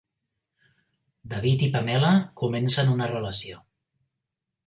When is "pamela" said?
1.75-2.09